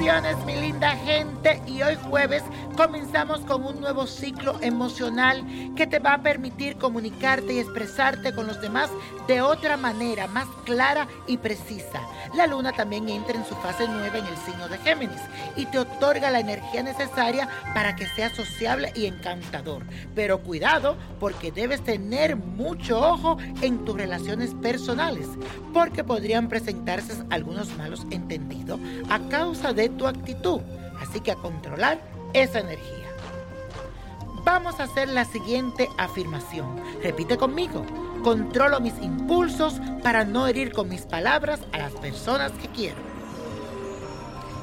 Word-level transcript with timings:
Bendiciones, 0.00 0.46
mi 0.46 0.56
linda 0.56 0.96
gente. 0.96 1.60
Y 1.66 1.82
hoy 1.82 1.94
jueves 2.08 2.42
comenzamos 2.74 3.40
con 3.40 3.66
un 3.66 3.82
nuevo 3.82 4.06
ciclo 4.06 4.56
emocional 4.62 5.44
que 5.76 5.86
te 5.86 5.98
va 5.98 6.14
a 6.14 6.22
permitir 6.22 6.78
comunicarte 6.78 7.52
y 7.52 7.58
expresarte 7.58 8.34
con 8.34 8.46
los 8.46 8.62
demás 8.62 8.88
de 9.28 9.42
otra 9.42 9.76
manera, 9.76 10.26
más 10.26 10.46
clara 10.64 11.06
y 11.26 11.36
precisa. 11.36 12.00
La 12.34 12.46
luna 12.46 12.72
también 12.72 13.10
entra 13.10 13.34
en 13.34 13.44
su 13.44 13.54
fase 13.56 13.86
nueva 13.88 14.16
en 14.16 14.24
el 14.24 14.36
signo 14.38 14.68
de 14.68 14.78
Géminis 14.78 15.20
y 15.54 15.66
te 15.66 15.78
otorga 15.78 16.30
la 16.30 16.40
energía 16.40 16.82
necesaria 16.82 17.46
para 17.74 17.94
que 17.94 18.06
seas 18.06 18.34
sociable 18.34 18.94
y 18.96 19.04
encantador. 19.04 19.82
Pero 20.14 20.38
cuidado 20.38 20.96
porque 21.18 21.52
debes 21.52 21.82
tener 21.84 22.36
mucho 22.36 22.98
ojo 22.98 23.36
en 23.60 23.84
tus 23.84 23.96
relaciones 23.96 24.54
personales 24.54 25.28
porque 25.74 26.04
podrían 26.04 26.48
presentarse 26.48 27.12
algunos 27.28 27.76
malos 27.76 28.06
entendidos 28.10 28.80
a 29.10 29.18
causa 29.28 29.74
de 29.74 29.89
tu 29.96 30.06
actitud. 30.06 30.60
Así 31.00 31.20
que 31.20 31.32
a 31.32 31.36
controlar 31.36 32.00
esa 32.32 32.60
energía. 32.60 33.08
Vamos 34.44 34.80
a 34.80 34.84
hacer 34.84 35.08
la 35.08 35.24
siguiente 35.24 35.88
afirmación. 35.98 36.80
Repite 37.02 37.36
conmigo. 37.36 37.84
Controlo 38.22 38.80
mis 38.80 39.00
impulsos 39.00 39.80
para 40.02 40.24
no 40.24 40.46
herir 40.46 40.72
con 40.72 40.88
mis 40.88 41.02
palabras 41.02 41.60
a 41.72 41.78
las 41.78 41.92
personas 41.92 42.52
que 42.52 42.68
quiero. 42.68 43.10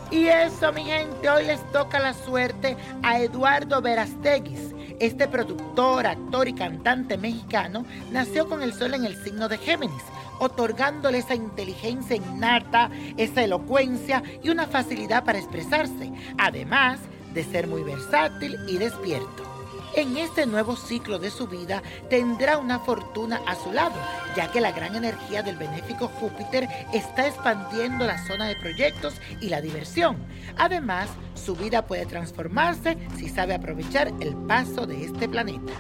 Y 0.10 0.28
eso, 0.28 0.72
mi 0.72 0.86
gente, 0.86 1.30
hoy 1.30 1.46
les 1.46 1.62
toca 1.72 2.00
la 2.00 2.14
suerte 2.14 2.78
a 3.04 3.20
Eduardo 3.20 3.82
Verasteguis. 3.82 4.74
Este 5.00 5.28
productor, 5.28 6.08
actor 6.08 6.48
y 6.48 6.54
cantante 6.54 7.18
mexicano 7.18 7.86
nació 8.12 8.50
con 8.50 8.64
el 8.64 8.74
sol 8.74 8.96
en 8.96 9.06
el 9.06 9.16
signo 9.24 9.48
de 9.48 9.60
Géminis, 9.60 10.02
otorgándole 10.40 11.20
esa 11.20 11.36
inteligencia 11.36 12.16
innata, 12.16 12.90
esa 13.16 13.44
elocuencia 13.44 14.24
y 14.42 14.50
una 14.50 14.66
facilidad 14.66 15.24
para 15.24 15.38
expresarse, 15.38 16.12
además 16.40 17.00
de 17.36 17.44
ser 17.44 17.68
muy 17.68 17.84
versátil 17.84 18.58
y 18.68 18.78
despierto. 18.78 19.57
En 19.96 20.18
este 20.18 20.46
nuevo 20.46 20.76
ciclo 20.76 21.18
de 21.18 21.32
su 21.32 21.48
vida 21.48 21.82
tendrá 22.10 22.58
una 22.58 22.80
fortuna 22.80 23.42
a 23.48 23.56
su 23.56 23.72
lado, 23.72 23.96
ya 24.36 24.52
que 24.52 24.62
la 24.62 24.72
gran 24.72 24.96
energía 24.96 25.42
del 25.42 25.58
benéfico 25.58 26.08
Júpiter 26.08 26.68
está 26.94 27.28
expandiendo 27.28 28.06
la 28.06 28.24
zona 28.28 28.46
de 28.46 28.56
proyectos 28.56 29.16
y 29.42 29.50
la 29.50 29.62
diversión. 29.62 30.18
Además, 30.58 31.10
su 31.34 31.56
vida 31.56 31.86
puede 31.86 32.06
transformarse 32.06 32.98
si 33.18 33.30
sabe 33.30 33.56
aprovechar 33.56 34.12
el 34.20 34.36
paso 34.36 34.86
de 34.86 35.06
este 35.06 35.28
planeta. 35.28 35.74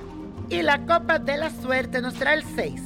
Y 0.49 0.61
la 0.61 0.85
copa 0.85 1.19
de 1.19 1.37
la 1.37 1.49
suerte 1.49 2.01
nos 2.01 2.15
trae 2.15 2.35
el 2.37 2.43
6, 2.43 2.81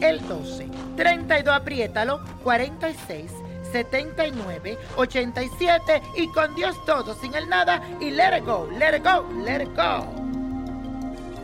el 0.00 0.26
12, 0.28 0.68
32, 0.96 1.54
apriétalo, 1.54 2.20
46. 2.44 3.32
79, 3.72 4.78
87 4.96 6.02
y 6.16 6.28
con 6.28 6.54
Dios 6.54 6.76
todo, 6.86 7.14
sin 7.14 7.34
el 7.34 7.48
nada 7.48 7.82
y 8.00 8.10
let 8.10 8.38
it 8.38 8.44
go, 8.44 8.68
let 8.78 8.96
it 8.96 9.04
go, 9.04 9.26
let 9.44 9.60
it 9.60 9.74
go. 9.76 10.25